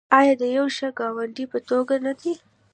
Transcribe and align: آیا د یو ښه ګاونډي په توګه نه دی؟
آیا 0.17 0.33
د 0.41 0.43
یو 0.57 0.65
ښه 0.75 0.87
ګاونډي 0.99 1.45
په 1.51 1.59
توګه 1.69 1.95
نه 2.05 2.13
دی؟ 2.19 2.33